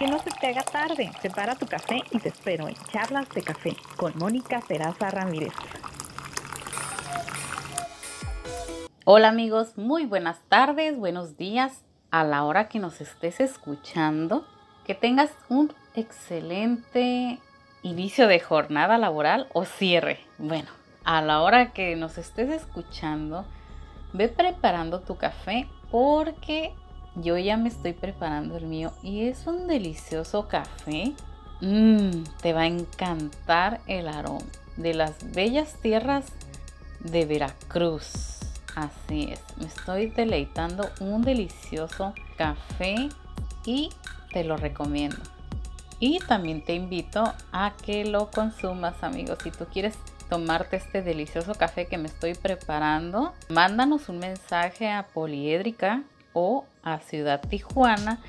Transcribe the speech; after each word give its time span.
que 0.00 0.06
no 0.06 0.18
se 0.18 0.30
te 0.30 0.46
haga 0.46 0.62
tarde. 0.62 1.12
Prepara 1.20 1.56
tu 1.56 1.66
café 1.66 2.02
y 2.10 2.18
te 2.18 2.30
espero 2.30 2.66
en 2.68 2.74
Charlas 2.90 3.28
de 3.28 3.42
Café 3.42 3.76
con 3.96 4.16
Mónica 4.16 4.62
Peraza 4.66 5.10
Ramírez. 5.10 5.52
Hola 9.04 9.28
amigos, 9.28 9.76
muy 9.76 10.06
buenas 10.06 10.40
tardes, 10.48 10.96
buenos 10.96 11.36
días 11.36 11.84
a 12.10 12.24
la 12.24 12.44
hora 12.44 12.68
que 12.68 12.78
nos 12.78 13.02
estés 13.02 13.40
escuchando. 13.40 14.46
Que 14.86 14.94
tengas 14.94 15.32
un 15.50 15.70
excelente 15.94 17.38
inicio 17.82 18.26
de 18.26 18.40
jornada 18.40 18.96
laboral 18.96 19.48
o 19.52 19.66
cierre. 19.66 20.18
Bueno, 20.38 20.70
a 21.04 21.20
la 21.20 21.42
hora 21.42 21.74
que 21.74 21.94
nos 21.96 22.16
estés 22.16 22.48
escuchando, 22.48 23.44
ve 24.14 24.28
preparando 24.28 25.00
tu 25.00 25.18
café 25.18 25.68
porque 25.90 26.72
yo 27.22 27.38
ya 27.38 27.56
me 27.56 27.68
estoy 27.68 27.92
preparando 27.92 28.56
el 28.56 28.66
mío 28.66 28.92
y 29.02 29.26
es 29.28 29.46
un 29.46 29.66
delicioso 29.66 30.48
café. 30.48 31.12
Mmm, 31.60 32.24
te 32.40 32.52
va 32.52 32.62
a 32.62 32.66
encantar 32.66 33.80
el 33.86 34.08
aroma 34.08 34.44
de 34.76 34.94
las 34.94 35.32
bellas 35.32 35.74
tierras 35.82 36.26
de 37.00 37.26
Veracruz. 37.26 38.38
Así 38.74 39.30
es, 39.32 39.40
me 39.58 39.66
estoy 39.66 40.06
deleitando 40.06 40.88
un 41.00 41.22
delicioso 41.22 42.14
café 42.36 43.08
y 43.64 43.90
te 44.32 44.44
lo 44.44 44.56
recomiendo. 44.56 45.18
Y 45.98 46.18
también 46.20 46.64
te 46.64 46.74
invito 46.74 47.34
a 47.52 47.74
que 47.84 48.06
lo 48.06 48.30
consumas, 48.30 49.02
amigos. 49.02 49.38
Si 49.42 49.50
tú 49.50 49.66
quieres 49.66 49.98
tomarte 50.30 50.76
este 50.76 51.02
delicioso 51.02 51.54
café 51.54 51.86
que 51.86 51.98
me 51.98 52.08
estoy 52.08 52.34
preparando, 52.34 53.34
mándanos 53.50 54.08
un 54.08 54.18
mensaje 54.18 54.88
a 54.88 55.08
Poliédrica 55.08 56.04
o 56.32 56.64
a 56.82 57.00
Ciudad 57.00 57.40
Tijuana, 57.40 58.20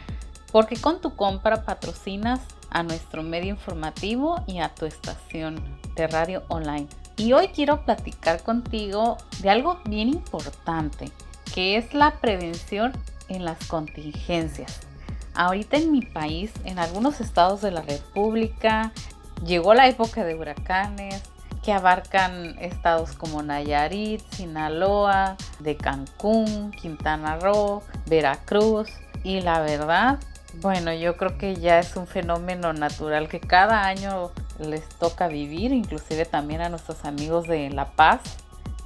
porque 0.51 0.75
con 0.75 1.01
tu 1.01 1.15
compra 1.15 1.63
patrocinas 1.63 2.39
a 2.69 2.83
nuestro 2.83 3.23
medio 3.23 3.49
informativo 3.49 4.43
y 4.47 4.59
a 4.59 4.69
tu 4.69 4.85
estación 4.85 5.63
de 5.95 6.07
radio 6.07 6.43
online. 6.47 6.87
Y 7.17 7.33
hoy 7.33 7.49
quiero 7.49 7.85
platicar 7.85 8.41
contigo 8.41 9.17
de 9.41 9.49
algo 9.49 9.79
bien 9.85 10.09
importante, 10.09 11.11
que 11.53 11.77
es 11.77 11.93
la 11.93 12.19
prevención 12.19 12.93
en 13.27 13.45
las 13.45 13.65
contingencias. 13.67 14.79
Ahorita 15.33 15.77
en 15.77 15.91
mi 15.91 16.01
país, 16.01 16.51
en 16.65 16.79
algunos 16.79 17.21
estados 17.21 17.61
de 17.61 17.71
la 17.71 17.81
República, 17.81 18.91
llegó 19.45 19.73
la 19.73 19.87
época 19.87 20.23
de 20.23 20.35
huracanes, 20.35 21.21
que 21.63 21.73
abarcan 21.73 22.57
estados 22.59 23.13
como 23.13 23.43
Nayarit, 23.43 24.21
Sinaloa, 24.31 25.35
de 25.59 25.77
Cancún, 25.77 26.71
Quintana 26.71 27.37
Roo, 27.37 27.83
Veracruz. 28.07 28.89
Y 29.23 29.41
la 29.41 29.61
verdad, 29.61 30.19
bueno, 30.55 30.91
yo 30.93 31.17
creo 31.17 31.37
que 31.37 31.55
ya 31.55 31.79
es 31.79 31.95
un 31.95 32.07
fenómeno 32.07 32.73
natural 32.73 33.29
que 33.29 33.39
cada 33.39 33.83
año 33.85 34.31
les 34.59 34.87
toca 34.89 35.27
vivir, 35.27 35.71
inclusive 35.71 36.25
también 36.25 36.61
a 36.61 36.69
nuestros 36.69 37.05
amigos 37.05 37.47
de 37.47 37.69
La 37.69 37.91
Paz, 37.91 38.21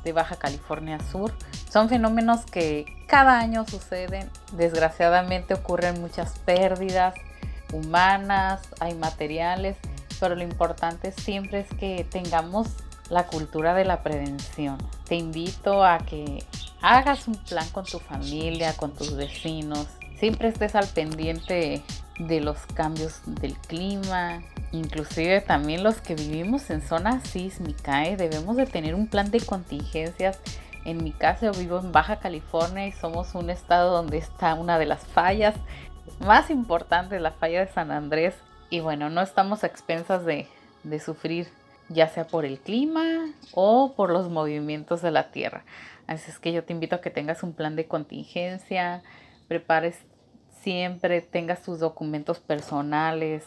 de 0.03 0.11
Baja 0.11 0.35
California 0.35 0.99
Sur. 1.11 1.33
Son 1.71 1.87
fenómenos 1.89 2.45
que 2.45 2.85
cada 3.07 3.39
año 3.39 3.65
suceden. 3.65 4.29
Desgraciadamente 4.53 5.53
ocurren 5.53 6.01
muchas 6.01 6.37
pérdidas 6.39 7.15
humanas, 7.73 8.61
hay 8.79 8.93
materiales 8.93 9.77
pero 10.19 10.35
lo 10.35 10.43
importante 10.43 11.11
siempre 11.11 11.61
es 11.61 11.69
que 11.77 12.05
tengamos 12.09 12.67
la 13.09 13.27
cultura 13.27 13.73
de 13.73 13.85
la 13.85 14.01
prevención. 14.01 14.77
Te 15.07 15.15
invito 15.15 15.83
a 15.83 15.99
que 15.99 16.43
hagas 16.81 17.27
un 17.27 17.35
plan 17.35 17.67
con 17.69 17.85
tu 17.85 17.99
familia, 17.99 18.75
con 18.75 18.93
tus 18.93 19.15
vecinos. 19.15 19.87
Siempre 20.19 20.47
estés 20.47 20.75
al 20.75 20.87
pendiente 20.87 21.83
de 22.19 22.41
los 22.41 22.57
cambios 22.73 23.21
del 23.25 23.57
clima, 23.57 24.41
inclusive 24.71 25.41
también 25.41 25.83
los 25.83 25.95
que 26.01 26.15
vivimos 26.15 26.69
en 26.69 26.81
zona 26.81 27.19
sísmica. 27.21 28.05
¿eh? 28.05 28.15
Debemos 28.15 28.55
de 28.55 28.65
tener 28.65 28.95
un 28.95 29.07
plan 29.07 29.29
de 29.31 29.41
contingencias. 29.41 30.39
En 30.85 31.03
mi 31.03 31.11
caso 31.11 31.47
yo 31.47 31.51
vivo 31.51 31.79
en 31.79 31.91
Baja 31.91 32.19
California 32.19 32.87
y 32.87 32.91
somos 32.91 33.35
un 33.35 33.49
estado 33.49 33.91
donde 33.91 34.17
está 34.17 34.53
una 34.53 34.77
de 34.77 34.85
las 34.85 35.05
fallas 35.05 35.55
más 36.19 36.49
importantes, 36.49 37.19
la 37.19 37.31
falla 37.31 37.65
de 37.65 37.71
San 37.71 37.91
Andrés, 37.91 38.35
y 38.75 38.81
bueno, 38.81 39.09
no 39.09 39.21
estamos 39.21 39.63
a 39.63 39.67
expensas 39.67 40.25
de, 40.25 40.47
sufrir 40.99 41.47
ya 41.87 42.09
sea 42.09 42.27
por 42.27 42.43
el 42.43 42.59
clima 42.59 43.31
o 43.53 43.93
por 43.95 44.09
los 44.09 44.29
movimientos 44.29 45.01
de 45.01 45.11
la 45.11 45.31
tierra. 45.31 45.63
Así 46.07 46.29
es 46.29 46.39
que 46.39 46.51
yo 46.51 46.63
te 46.65 46.73
invito 46.73 46.97
a 46.97 47.01
que 47.01 47.09
tengas 47.09 47.41
un 47.41 47.53
plan 47.53 47.77
de 47.77 47.87
contingencia, 47.87 49.01
prepares 49.47 49.99
siempre, 50.61 51.21
tengas 51.21 51.63
tus 51.63 51.79
documentos 51.79 52.39
personales, 52.39 53.45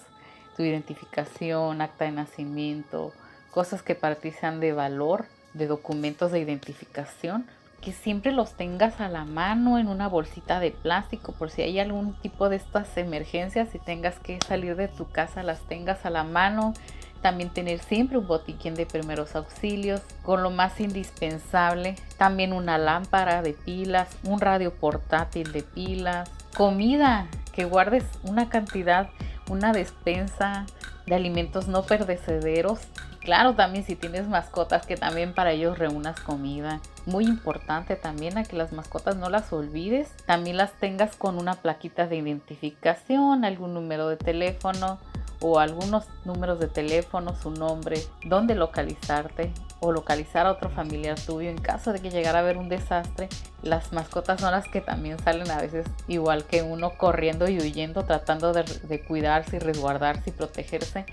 tu 0.56 0.62
identificación, 0.62 1.82
acta 1.82 2.06
de 2.06 2.12
nacimiento, 2.12 3.12
cosas 3.50 3.82
que 3.82 3.94
para 3.94 4.14
ti 4.14 4.30
sean 4.30 4.60
de 4.60 4.72
valor, 4.72 5.26
de 5.52 5.66
documentos 5.66 6.32
de 6.32 6.40
identificación 6.40 7.46
que 7.80 7.92
siempre 7.92 8.32
los 8.32 8.54
tengas 8.54 9.00
a 9.00 9.08
la 9.08 9.24
mano 9.24 9.78
en 9.78 9.88
una 9.88 10.08
bolsita 10.08 10.60
de 10.60 10.72
plástico 10.72 11.32
por 11.32 11.50
si 11.50 11.62
hay 11.62 11.78
algún 11.78 12.14
tipo 12.14 12.48
de 12.48 12.56
estas 12.56 12.96
emergencias 12.96 13.74
y 13.74 13.78
tengas 13.78 14.18
que 14.18 14.40
salir 14.46 14.76
de 14.76 14.88
tu 14.88 15.10
casa 15.10 15.42
las 15.42 15.60
tengas 15.62 16.04
a 16.04 16.10
la 16.10 16.24
mano. 16.24 16.74
También 17.22 17.50
tener 17.50 17.80
siempre 17.80 18.18
un 18.18 18.28
botiquín 18.28 18.74
de 18.74 18.86
primeros 18.86 19.34
auxilios 19.34 20.02
con 20.22 20.42
lo 20.42 20.50
más 20.50 20.80
indispensable. 20.80 21.96
También 22.16 22.52
una 22.52 22.78
lámpara 22.78 23.42
de 23.42 23.54
pilas 23.54 24.08
un 24.24 24.40
radio 24.40 24.72
portátil 24.74 25.52
de 25.52 25.62
pilas 25.62 26.30
comida 26.56 27.26
que 27.52 27.64
guardes 27.64 28.04
una 28.22 28.48
cantidad 28.48 29.10
una 29.48 29.72
despensa 29.72 30.66
de 31.06 31.14
alimentos 31.14 31.68
no 31.68 31.82
perdecederos 31.82 32.80
Claro, 33.28 33.54
también 33.54 33.84
si 33.84 33.94
tienes 33.94 34.26
mascotas, 34.26 34.86
que 34.86 34.96
también 34.96 35.34
para 35.34 35.52
ellos 35.52 35.78
reúnas 35.78 36.18
comida. 36.18 36.80
Muy 37.04 37.26
importante 37.26 37.94
también 37.94 38.38
a 38.38 38.44
que 38.44 38.56
las 38.56 38.72
mascotas 38.72 39.16
no 39.16 39.28
las 39.28 39.52
olvides. 39.52 40.08
También 40.24 40.56
las 40.56 40.72
tengas 40.72 41.14
con 41.14 41.36
una 41.36 41.52
plaquita 41.52 42.06
de 42.06 42.16
identificación, 42.16 43.44
algún 43.44 43.74
número 43.74 44.08
de 44.08 44.16
teléfono 44.16 44.98
o 45.42 45.58
algunos 45.58 46.06
números 46.24 46.58
de 46.58 46.68
teléfono, 46.68 47.36
su 47.36 47.50
nombre, 47.50 48.00
dónde 48.24 48.54
localizarte 48.54 49.52
o 49.80 49.92
localizar 49.92 50.46
a 50.46 50.52
otro 50.52 50.70
familiar 50.70 51.20
tuyo 51.20 51.50
en 51.50 51.58
caso 51.58 51.92
de 51.92 52.00
que 52.00 52.08
llegara 52.08 52.38
a 52.38 52.40
haber 52.40 52.56
un 52.56 52.70
desastre. 52.70 53.28
Las 53.62 53.92
mascotas 53.92 54.40
son 54.40 54.52
las 54.52 54.66
que 54.68 54.80
también 54.80 55.18
salen 55.18 55.50
a 55.50 55.60
veces 55.60 55.86
igual 56.06 56.44
que 56.44 56.62
uno 56.62 56.96
corriendo 56.96 57.46
y 57.46 57.58
huyendo, 57.58 58.06
tratando 58.06 58.54
de, 58.54 58.62
de 58.62 59.04
cuidarse 59.04 59.56
y 59.56 59.58
resguardarse 59.58 60.30
y 60.30 60.32
protegerse 60.32 61.04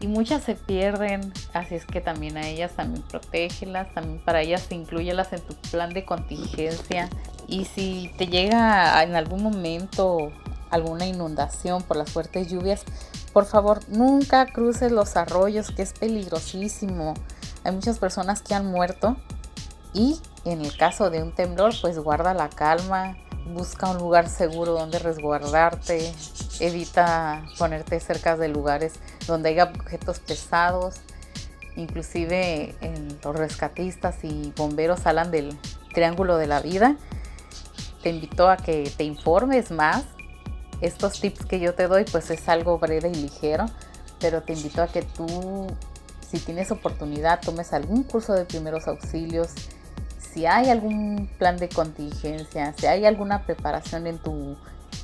y 0.00 0.06
muchas 0.06 0.44
se 0.44 0.54
pierden, 0.54 1.32
así 1.52 1.74
es 1.74 1.84
que 1.84 2.00
también 2.00 2.36
a 2.36 2.46
ellas 2.46 2.72
también 2.72 3.02
protégelas, 3.02 3.92
también 3.94 4.20
para 4.24 4.42
ellas 4.42 4.66
incluyelas 4.70 5.32
en 5.32 5.40
tu 5.40 5.54
plan 5.70 5.90
de 5.90 6.04
contingencia 6.04 7.08
y 7.48 7.64
si 7.64 8.12
te 8.16 8.26
llega 8.26 9.02
en 9.02 9.16
algún 9.16 9.42
momento 9.42 10.30
alguna 10.70 11.06
inundación 11.06 11.82
por 11.82 11.96
las 11.96 12.10
fuertes 12.10 12.48
lluvias, 12.48 12.84
por 13.32 13.46
favor 13.46 13.80
nunca 13.88 14.46
cruces 14.46 14.92
los 14.92 15.16
arroyos 15.16 15.70
que 15.70 15.82
es 15.82 15.92
peligrosísimo. 15.92 17.14
Hay 17.64 17.72
muchas 17.72 17.98
personas 17.98 18.42
que 18.42 18.54
han 18.54 18.66
muerto 18.66 19.16
y 19.92 20.20
en 20.44 20.60
el 20.60 20.76
caso 20.76 21.10
de 21.10 21.22
un 21.22 21.34
temblor 21.34 21.74
pues 21.80 21.98
guarda 21.98 22.34
la 22.34 22.48
calma, 22.48 23.16
busca 23.52 23.90
un 23.90 23.98
lugar 23.98 24.28
seguro 24.28 24.72
donde 24.72 24.98
resguardarte, 24.98 26.12
evita 26.60 27.44
ponerte 27.58 28.00
cerca 28.00 28.36
de 28.36 28.48
lugares 28.48 28.94
donde 29.26 29.50
haya 29.50 29.64
objetos 29.64 30.20
pesados, 30.20 30.96
inclusive 31.76 32.74
los 33.22 33.36
rescatistas 33.36 34.16
y 34.22 34.52
bomberos 34.56 35.06
hablan 35.06 35.30
del 35.30 35.56
triángulo 35.92 36.36
de 36.36 36.46
la 36.46 36.60
vida. 36.60 36.96
Te 38.02 38.10
invito 38.10 38.48
a 38.48 38.56
que 38.56 38.92
te 38.96 39.04
informes 39.04 39.70
más. 39.70 40.04
Estos 40.80 41.20
tips 41.20 41.44
que 41.44 41.58
yo 41.58 41.74
te 41.74 41.88
doy 41.88 42.04
pues 42.04 42.30
es 42.30 42.48
algo 42.48 42.78
breve 42.78 43.08
y 43.08 43.14
ligero, 43.14 43.66
pero 44.20 44.42
te 44.42 44.52
invito 44.52 44.82
a 44.82 44.86
que 44.86 45.02
tú, 45.02 45.66
si 46.30 46.38
tienes 46.38 46.70
oportunidad, 46.70 47.40
tomes 47.40 47.72
algún 47.72 48.04
curso 48.04 48.32
de 48.34 48.44
primeros 48.44 48.86
auxilios, 48.86 49.48
si 50.20 50.46
hay 50.46 50.70
algún 50.70 51.28
plan 51.38 51.56
de 51.56 51.68
contingencia, 51.68 52.72
si 52.78 52.86
hay 52.86 53.06
alguna 53.06 53.42
preparación 53.42 54.06
en 54.06 54.18
tu, 54.18 54.56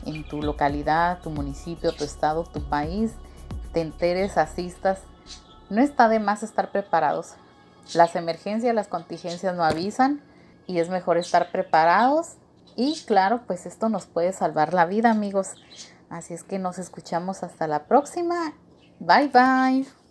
en 0.06 0.26
tu 0.26 0.42
localidad, 0.42 1.20
tu 1.20 1.30
municipio, 1.30 1.92
tu 1.92 2.04
estado, 2.04 2.44
tu 2.44 2.62
país, 2.62 3.12
te 3.72 3.80
enteres, 3.80 4.38
asistas, 4.38 5.00
no 5.70 5.80
está 5.80 6.08
de 6.08 6.20
más 6.20 6.42
estar 6.42 6.70
preparados. 6.70 7.34
Las 7.94 8.16
emergencias, 8.16 8.74
las 8.74 8.88
contingencias 8.88 9.54
no 9.54 9.64
avisan 9.64 10.22
y 10.66 10.78
es 10.78 10.88
mejor 10.88 11.18
estar 11.18 11.50
preparados 11.50 12.36
y 12.76 13.02
claro, 13.06 13.42
pues 13.46 13.66
esto 13.66 13.88
nos 13.88 14.06
puede 14.06 14.32
salvar 14.32 14.74
la 14.74 14.86
vida 14.86 15.10
amigos. 15.10 15.48
Así 16.10 16.34
es 16.34 16.44
que 16.44 16.58
nos 16.58 16.78
escuchamos 16.78 17.42
hasta 17.42 17.66
la 17.66 17.84
próxima. 17.84 18.54
Bye 19.00 19.28
bye. 19.28 20.03